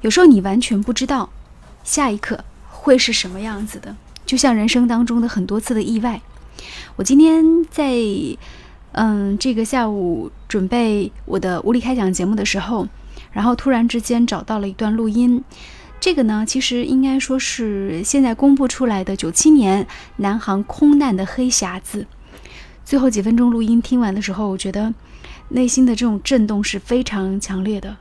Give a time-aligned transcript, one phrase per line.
[0.00, 1.28] 有时候你完全不知道
[1.82, 6.20] 下一刻会是什么样子的，就像人生当中的很多次的意外。
[6.96, 7.94] 我今天在
[8.92, 12.86] 嗯这个下午准备我的无理开讲节目的时候，
[13.32, 15.42] 然后突然之间找到了一段录音。
[16.00, 19.84] 这个呢，其实应该说是现在公布出来的九七年
[20.18, 22.06] 南航空难的黑匣子。
[22.84, 24.94] 最后几分钟录音听完的时候，我觉得
[25.48, 27.96] 内心的这种震动是非常强烈的。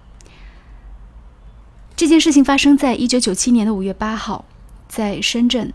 [1.98, 4.46] 这件事情发生在一九九七年的五月八号，
[4.88, 5.74] 在深圳，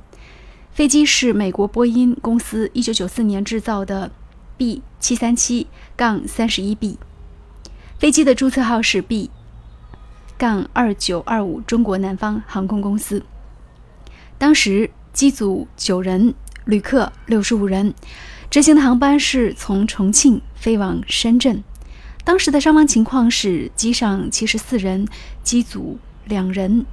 [0.71, 4.13] 飞机是美国波音公司一九九四年制造的
[4.57, 6.97] B 七三七杠三十一 B，
[7.99, 9.31] 飞机的注册号是 B。
[10.39, 13.25] 杠二九二五中国南方航空公司，
[14.39, 16.35] 当时机组九人，
[16.65, 17.93] 旅客六十五人，
[18.49, 21.65] 执行的航班是从重庆飞往深圳。
[22.23, 25.09] 当时的伤亡情况是机上七十四人，
[25.43, 26.85] 机组两人，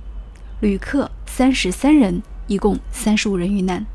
[0.59, 3.85] 旅客三十三人，一共三十五人遇难。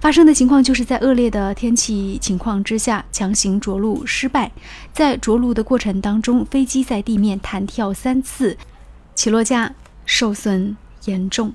[0.00, 4.50] 发生的情况就是在恶劣的天气情况之下强行着陆失败，
[4.92, 8.58] 在着陆的过程当中，飞机在地面弹跳三次，
[9.14, 9.72] 起落架
[10.04, 11.54] 受损严重，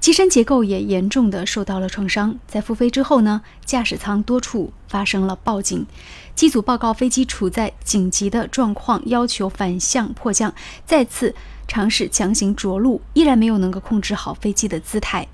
[0.00, 2.38] 机身结构也严重的受到了创伤。
[2.46, 5.86] 在复飞之后呢，驾驶舱多处发生了报警，
[6.34, 10.54] 机组报告飞机处在紧急的状况，要求反向迫降，
[10.86, 11.34] 再次
[11.66, 15.26] 尝试强行着陆，依然没有能够控制好飞机的姿态。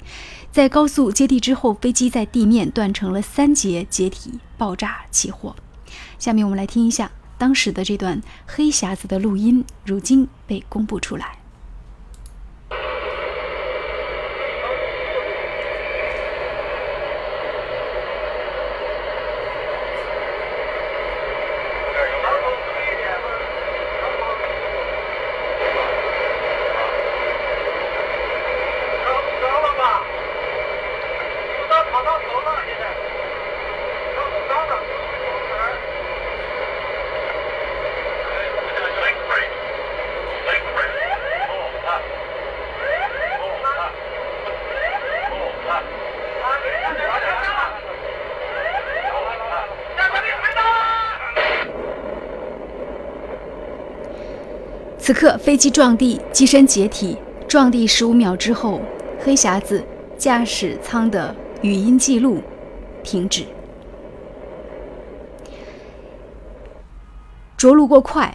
[0.51, 5.55] 在高速接地之后，飞机在地面断成了三节，解体爆炸起火。
[6.19, 11.44] 下面我们来听一下当时的这段黑匣子的录音，如今被公布出来。
[55.07, 57.15] 此刻，飞机撞地，机身解体。
[57.47, 58.81] 撞地十五秒之后，
[59.23, 59.85] 黑匣子
[60.17, 62.43] 驾驶舱的语音记录
[63.03, 63.45] 停止。
[67.59, 68.35] 着陆过快，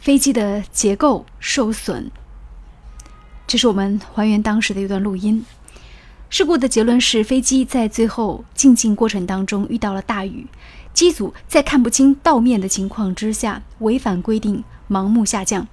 [0.00, 2.10] 飞机的结构受损。
[3.46, 5.46] 这是我们还原当时的一段录音。
[6.30, 10.48] 事故的结论是，飞机在最后进境过程当中遇到了大雨，
[10.92, 15.68] 机组在看不清道面的情况之下，违反规定盲目下降。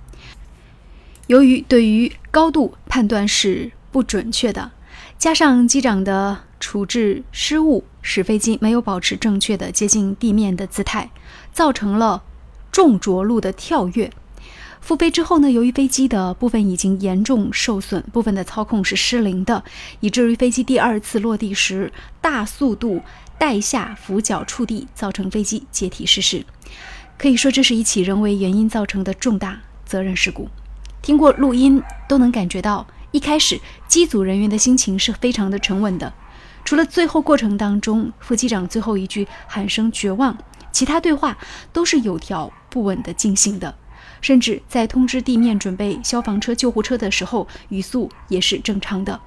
[1.28, 4.72] 由于对于高度判断是不准确的，
[5.18, 11.10] 加上机长的处置失误，使飞机没有保持正确的接近地面的姿态，
[11.52, 12.24] 造成了
[12.72, 14.12] 重着陆的跳跃。
[14.82, 19.64] 复飞之后呢，由于飞机的部分已经严重受损，部分的操控是失灵的，
[20.02, 21.92] 以至于飞机第二次落地时
[22.22, 23.02] 大速度
[23.40, 26.46] 带下俯角触地，造成飞机解体失事。
[27.18, 30.50] 可以说，这是一起人为原因造成的重大责任事故。
[31.06, 36.12] 听过录音都能感觉到，一开始机组人员的心情是非常的沉稳的。
[36.64, 40.36] 除了最后过程当中副机长最后一句喊声绝望，
[40.72, 41.38] 其他对话
[41.72, 43.76] 都是有条不紊的进行的。
[44.20, 49.22] 甚至在通知地面准备消防车、救护车的时候，语速也是正常的。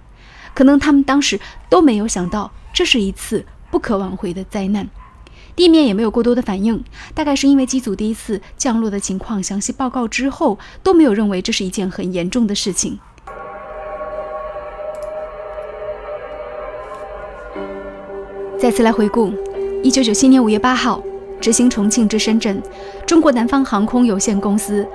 [0.54, 1.38] 可能他们当时
[1.68, 4.88] 都没有想到，这是一次不可挽回的灾难。
[5.58, 12.96] 地面也没有过多的反应，大概是因为机组第一次降落的情况详细报告之后，都没有认为这是一件很严重的事情。
[18.56, 19.32] 再次来回顾，
[19.82, 21.02] 一九九七年五月八号，
[21.40, 22.62] 执行重庆至深圳
[23.04, 24.86] 中国南方航空有限公司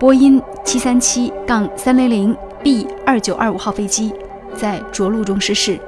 [0.00, 4.14] 波音七三七杠三零零 B 二九二五号飞机
[4.56, 5.78] 在着陆中失事。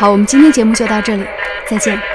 [0.00, 1.22] 好，我们今天节目就到这里，
[1.68, 2.10] 再见。